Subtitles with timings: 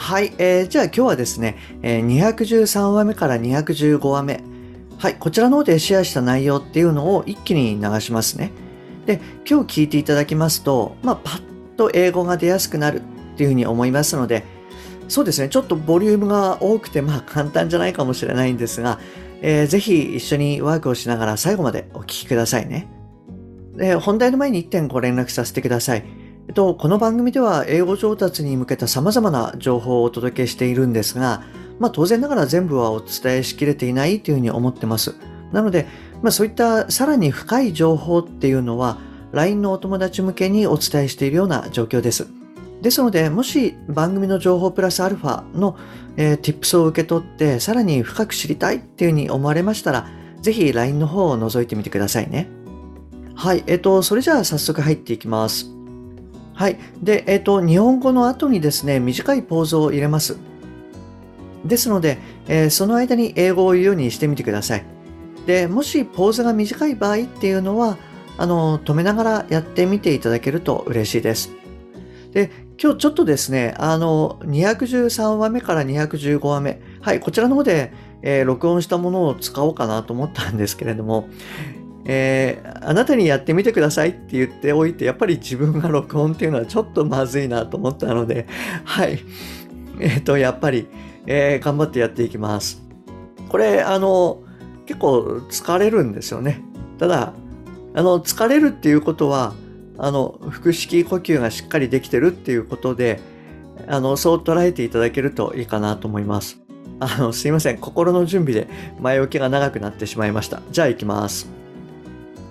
[0.00, 4.42] はい、えー、じゃあ今日はですね、えー、213話目から215話目
[4.98, 8.50] はい、こちらの方でシェアした内容っていうのを一気に流しますね。
[9.04, 11.42] で、今日聞いていただきますと、まあ、パッ
[11.76, 14.44] と英語が出やすくなるっていうふうに思いますので、
[15.08, 18.98] そうですね、ちょっとボリュームが多くて、まあ簡単じゃないかもしれないんですが、
[19.42, 22.88] えー、ぜひ一緒にワークをしながら最後までお聞きくださいね。
[23.76, 26.19] で、本題の前に1点ご連絡させてください。
[26.50, 31.44] えっと、この番組では英語上達に向けた様々な情報をお届けしているんですが、
[31.78, 35.14] まあ当然ながら全部はお伝えしきれていないというふうに思ってます。
[35.52, 35.86] なので、
[36.22, 38.98] まあそういったさらに深い情報っていうのは
[39.30, 42.26] LINE のお友達向けにお伝えしているような状況です。
[42.82, 45.78] ですので、もし番組の情報プラスアルファの、
[46.16, 50.08] えー、tips を受け取ってさらに深く知りたいっていうふうに思われましたら、
[50.40, 52.48] ぜひ LINE の方を覗いてみてくださいね。
[53.36, 55.79] はい、えっ、と、それじゃあ早速入っていきます。
[56.60, 56.78] はい。
[57.02, 60.36] で、えっ、ー、と、日本語の後にですね、短いポーズを入れます。
[61.64, 64.84] ですので、えー、その間に英語を言うようにしてみてください。
[65.46, 67.96] で、もしポーズが短い場合っていうのは、
[68.36, 71.50] あの、止めながらやってみていただけると嬉しいです。
[72.32, 81.30] で、今日ちょっとですね、あの、213話目から215話目、はい、こちらの方で、えー、録音したものを使おうかなと思ったんですけれども、
[82.04, 88.46] えー、あなたにやってみてくださいって言っておいて、やっぱり自分が録音っていうのはちょっとまずいなと思ったので、
[88.84, 89.20] はい。
[89.98, 90.86] えっ、ー、と、やっぱり、
[91.26, 92.82] えー、頑張ってやっていきます。
[93.48, 94.42] これ、あの、
[94.86, 96.62] 結構疲れるんですよね。
[96.98, 97.34] ただ、
[97.94, 99.54] あの、疲れるっていうことは、
[99.98, 103.20] あの、腹式呼吸がしっかりできてるっていうことで、
[103.86, 106.60] あの、そう捉えていただけるといいかなと思います。
[107.00, 107.78] あの、すいません。
[107.78, 108.68] 心の準備で
[109.00, 110.62] 前置きが長くなってしまいました。
[110.70, 111.59] じゃあ行きます。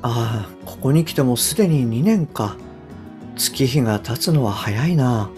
[0.02, 2.56] ああ、ここに来てもすでに2年か。
[3.36, 5.30] 月日が経つのは早いな。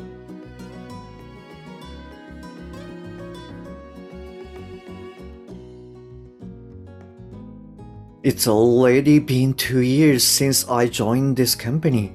[8.24, 12.12] It's already been two years since I joined this company.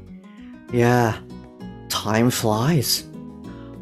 [0.72, 1.14] Yeah,
[1.88, 3.10] time flies.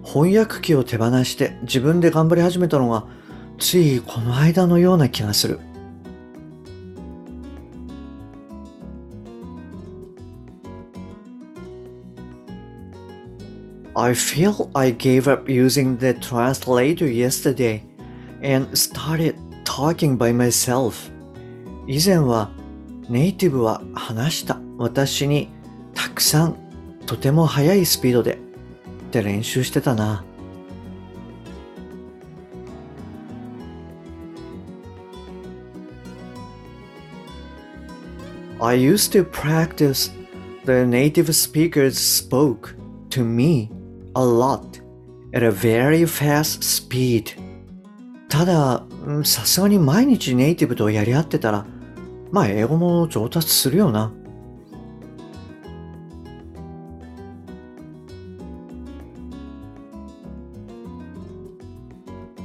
[0.03, 3.07] 翻訳機を手放して自分で頑張り始めたのが
[3.59, 5.61] ついこの間のような気がする。
[14.04, 17.84] I feel I gave up using the translator yesterday
[18.42, 19.36] and started
[19.66, 21.12] talking by myself.
[21.88, 22.52] 以前は
[23.10, 25.50] ネイティブは話した私に
[25.96, 26.56] たくさん
[27.06, 30.24] とても速いスピードでって練習してたな。
[38.62, 40.12] I used to practice
[40.66, 42.76] the native speakers spoke
[43.10, 43.83] to me a
[44.16, 44.82] lot
[45.34, 47.36] at a very fast speed.
[48.30, 48.84] ただ、
[49.24, 51.66] さすがに毎日ネイティブとやり合ってたら
[52.32, 54.12] まあ英語も上達するよな。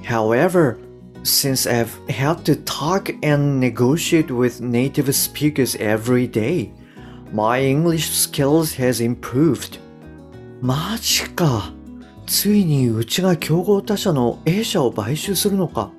[0.04, 0.78] However,
[1.22, 6.70] since I've had to talk and negotiate with native speakers every day,
[7.32, 9.78] my English skills has improved.
[10.61, 11.71] マジか。
[12.27, 15.91] ついにうちが競合他社の A 社を買収するのか。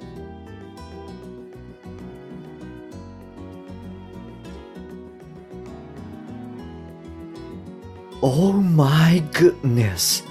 [8.22, 10.24] Oh my goodness!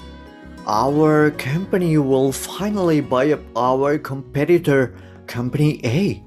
[0.64, 4.92] Our company will finally buy up our competitor,
[5.26, 6.22] Company A.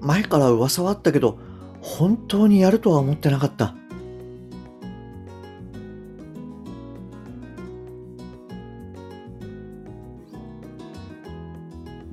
[0.00, 1.38] 前から噂はあったけど、
[1.80, 3.76] 本当にやるとは思ってなかった。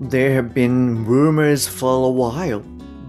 [0.08, 2.62] There have been rumors for a while,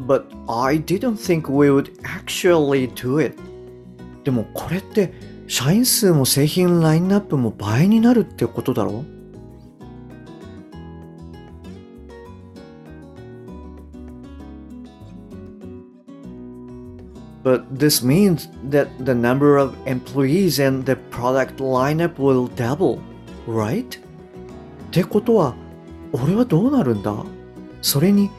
[0.07, 3.37] but I didn't think we would actually do it.
[4.23, 5.13] でもこれって
[5.47, 9.05] 社員数も製品ラインナップも倍になるってことだろ
[17.43, 22.99] But this means that the number of employees and the product lineup will double,
[23.47, 23.85] right?
[23.85, 25.55] ってことは、
[26.12, 27.24] 俺はどうなるんだ
[27.82, 28.30] それに、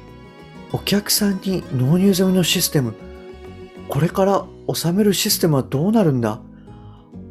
[0.72, 2.96] お客さんに納入済みのシステム、
[3.88, 6.42] これから収めるシステムはどうなるんだ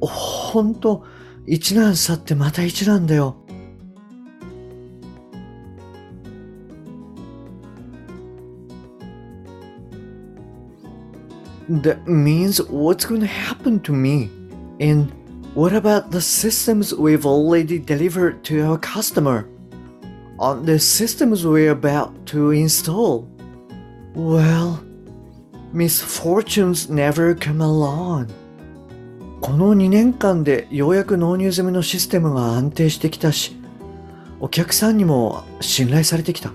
[0.01, 1.05] ほんと、
[1.47, 3.37] 一難去ってまた一難だよ。
[11.71, 14.29] That means what's going to happen to me?
[14.81, 15.13] And
[15.55, 19.47] what about the systems we've already delivered to our customer?
[20.41, 23.29] On the systems we're about to install?
[24.15, 24.81] Well,
[25.71, 28.29] misfortunes never come along.
[29.43, 33.55] この2年間でようやく納入済みのシステムが安定してきたし、
[34.41, 36.51] お客さんにも信頼されてきた。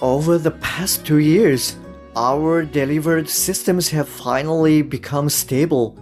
[0.00, 1.76] Over the past two years,
[2.17, 5.97] our delivered systems have finally become stable,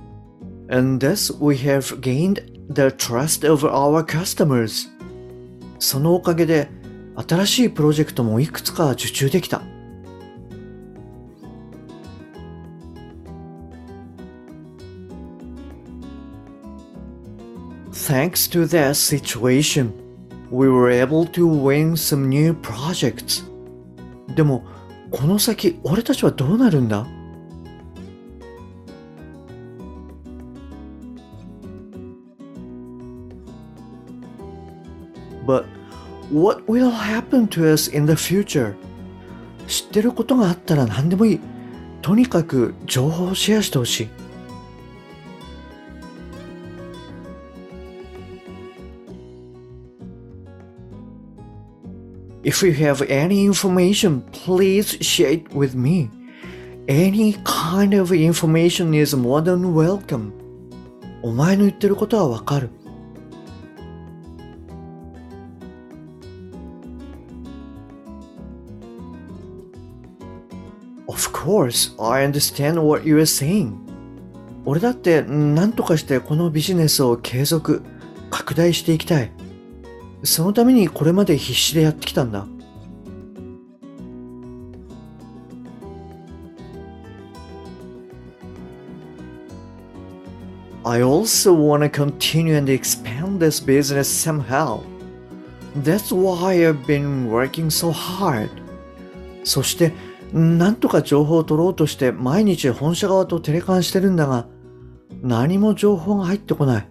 [0.70, 2.40] and thus we have gained
[2.70, 4.90] the trust of our customers.
[5.80, 6.70] そのおかげで
[7.16, 9.62] 新しいプロジェクトもいくつか受注できた。
[17.92, 19.94] Thanks to that situation,
[20.50, 23.44] we were able to win some new projects.
[24.36, 24.64] でも、
[25.11, 27.07] この先、俺たちはどうなるんだ？
[39.69, 41.41] 知ってることがあったら何でもいい。
[42.03, 44.09] とにかく情報をシェアしてほしい。
[52.47, 56.09] If you have any information, please share it with me.
[56.87, 60.31] Any kind of information is more than welcome.
[61.23, 62.71] お前の言ってることはわかる。
[71.09, 73.75] Of course, I understand what you are saying.
[74.65, 77.83] 俺だって何とかしてこのビジネスを継続、
[78.31, 79.46] 拡大していきたい。
[80.23, 82.47] そのためにこれまで必死でやってきたんだ。
[90.85, 94.83] I also want to continue and expand this business somehow.
[95.75, 98.49] That's why I've been working so hard.
[99.43, 99.93] そして、
[100.33, 104.47] なんとか情報を取ろうとして毎日本社側とテレカンしてるんだが、
[105.23, 106.89] 何も情報が入ってこない。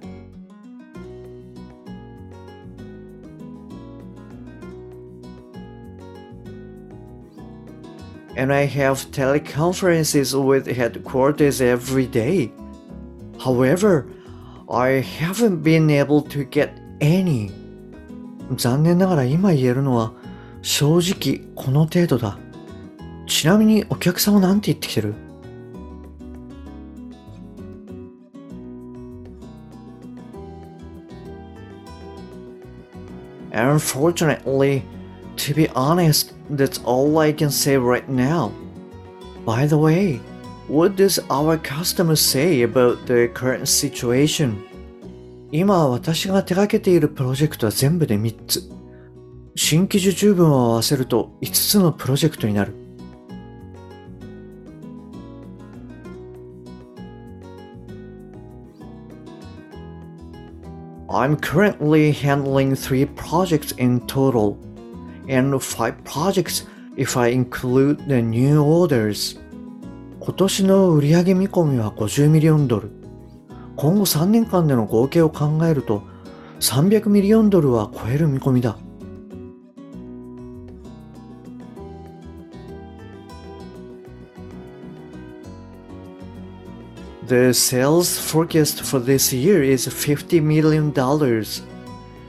[8.37, 12.53] and I have teleconferences with headquarters every day.
[13.39, 14.07] However,
[14.71, 16.71] I haven't been able to get
[17.01, 17.51] any.
[18.57, 20.13] 残念ながら今言えるのは
[20.63, 22.39] 正直この程度だ。
[23.27, 25.15] ちなみにお客さんは何て言ってきてる
[33.53, 34.83] Unfortunately,
[35.37, 38.53] To be honest, that's all I can say right now.
[39.47, 40.21] By the way,
[40.69, 44.57] what does our customer say about the current situation?
[45.53, 48.71] 今私が手掛けているプロジェクトは全部で3つ。
[49.57, 52.75] 新規受注分を合わせると5つのプロジェクトになる。
[61.09, 64.57] I'm currently handling three projects in total.
[65.28, 66.68] And five projects
[66.98, 69.40] if I include the new orders.
[70.20, 72.90] 今年の売上見込みは50ミリオンドル。
[73.76, 76.04] 今後3年間での合計を考えると
[76.60, 78.78] 300ミリオンドルは超える見込みだ。
[87.28, 90.94] The sales forecast for this year is $50 million.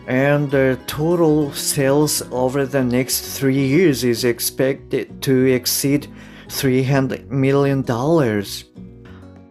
[0.07, 6.07] and the total sales over the next three years is expected to exceed
[6.47, 7.83] $300 million.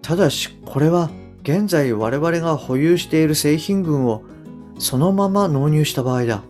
[0.02, 1.10] ただし、これは
[1.42, 4.24] 現在我々が保有している製品群を
[4.78, 6.42] そのまま納入した場合だ。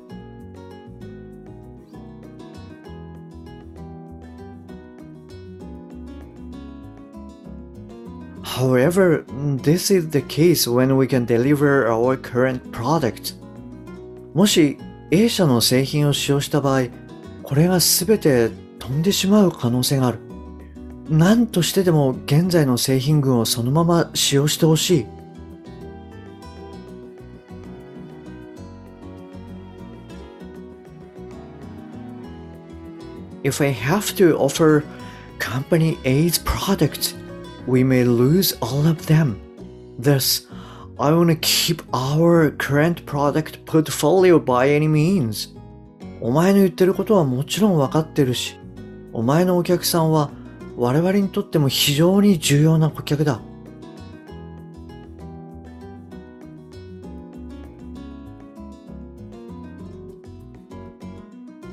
[8.43, 9.25] However,
[9.63, 13.35] this is the case when we can deliver our current product.
[14.36, 14.78] もし
[15.12, 16.90] A 社の製品を使用した場合、
[17.42, 18.50] これが全て
[18.80, 20.20] 飛んでしまう可能性がある。
[21.10, 25.06] 何としてでも現在の製品群をそのまま使用してほしい。
[33.46, 34.84] If I have to offer
[35.40, 37.16] company A's products,
[37.66, 39.38] we may lose all of them.
[39.98, 40.50] Thus,
[40.98, 45.54] I want to keep our current product portfolio by any means.
[46.22, 48.58] お前の言ってることはもちろんわかってるし、
[49.12, 50.32] お前のお客さんは
[50.78, 53.42] 我々にとっても非常に重要な顧客だ。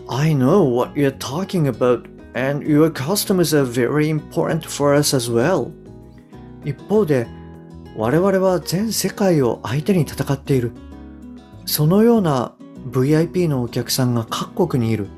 [0.09, 5.31] I know what you're talking about, and your customers are very important for us as
[5.31, 5.71] well.
[6.65, 7.29] 一方で、
[7.95, 10.73] 我々は全世界を相手に戦っている。
[11.67, 12.55] そのような
[12.91, 15.09] VIP のお客さんが各国にいる。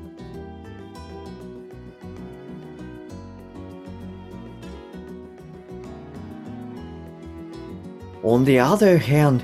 [8.23, 9.41] On the other hand,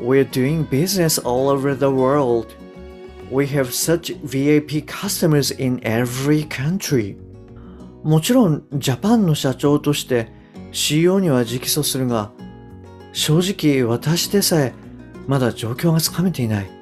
[0.00, 2.48] we're doing business all over the world.
[3.30, 7.16] We have such VIP customers in every country.
[8.02, 10.30] もちろん、ジャパンの社長として
[10.72, 12.32] CEO には直訴するが、
[13.15, 14.73] 正直私でさえ
[15.27, 16.81] まだ状況がつかめていない。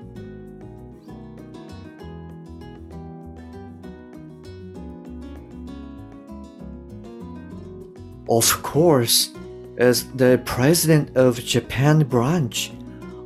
[8.27, 9.33] Of course,
[9.79, 12.71] as the president of Japan branch,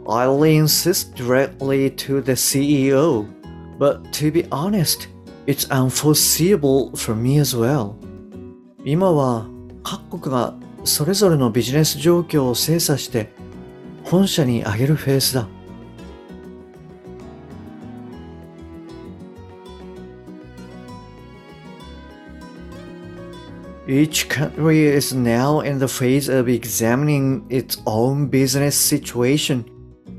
[0.07, 3.27] I'll insist directly to the CEO.
[3.77, 5.07] But to be honest,
[5.45, 7.95] it's unforeseeable for me as well.
[8.85, 9.45] 今は
[9.83, 10.53] 各国が
[10.88, 13.30] それぞれのビジネス状況を精査して
[14.04, 15.48] 本社に上げるフェーズだ。
[23.86, 29.64] Each country is now in the phase of examining its own business situation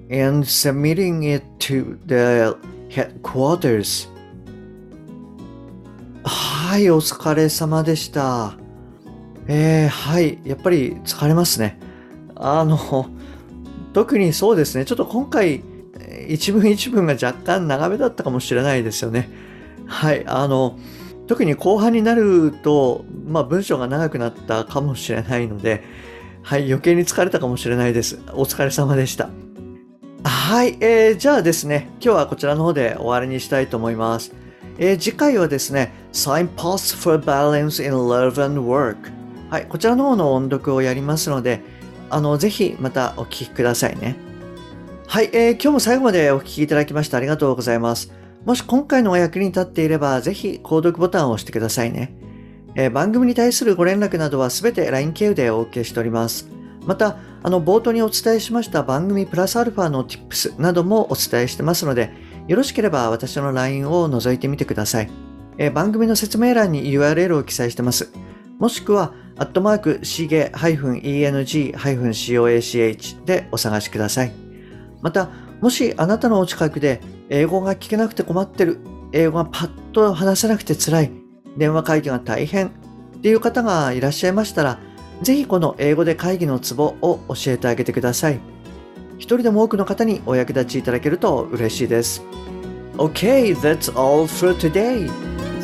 [0.10, 2.58] and submitting it to the
[2.90, 4.08] headquarters.
[6.24, 8.69] はい、お疲れ様でした。
[9.52, 11.80] えー、はい、やっぱり疲れますね。
[12.36, 13.10] あの、
[13.94, 15.64] 特にそうですね、ちょっと今回、
[16.28, 19.28] 一文一文が若干長めだったかもしれないですよね。
[19.88, 20.78] はい、あの、
[21.26, 25.84] 特に後半になると、まあ、文章が長くなったかもしれないので、
[26.44, 28.20] はい、余計に疲れたかもしれないです。
[28.34, 29.30] お疲れ様でした。
[30.24, 34.32] はい、えー、じゃあですね、今日はこちらの方で終わりにしたいと思います。
[34.78, 39.19] えー、次回はですね、Signposts for Balance in Love and Work。
[39.50, 41.62] はい、こちらの方の音読をやりますので、
[42.10, 44.16] あの、ぜひまたお聞きくださいね。
[45.08, 48.12] はい、えー、今日も最後までお聞きいただきましてありがとうございます。
[48.46, 52.14] もし今回のお役に立っていれば、ぜひ購読ボタンを押してくださいね。
[52.76, 56.48] えー、番組に対するご連絡などはすべて LINE 経由でお受けしております。
[56.86, 62.12] また、あの、冒頭にお伝えしました番組プラスアルファの Tips などもお伝えしてますので、
[62.48, 65.10] よろしければ私の LINE を覗いてみてください。
[65.58, 68.12] えー、番組の説明欄に URL を記載してます。
[68.60, 74.32] もしくは、アットマーク、しげ -eng-coach でお探しください。
[75.02, 75.30] また、
[75.62, 78.80] もしあなたのお近くで英語が聞けなくて困ってる、
[79.14, 81.12] 英語がパッと話せなくて辛い、
[81.58, 82.72] 電話会議が大変っ
[83.22, 84.80] ていう方がいらっしゃいましたら、
[85.22, 88.42] ぜひこの英語で会議のツボを教えてあげてください。
[89.18, 92.22] 一人でも多くの方にお役立ちいただけると嬉しいです。
[92.98, 95.10] Okay, that's all for today.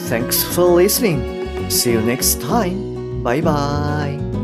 [0.09, 1.67] Thanks for listening.
[1.67, 2.94] See you next time.
[3.25, 4.34] バイバイ。